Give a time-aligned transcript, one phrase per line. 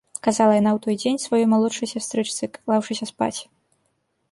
[0.27, 3.39] —казала яна ў той дзень сваёй малодшай сястрычцы, клаўшыся спаць.